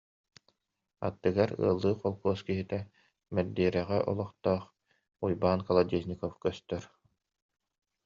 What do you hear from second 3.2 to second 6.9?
Мэндиэрэҕэ олохтоох Уйбаан Ко- лодезников көстөр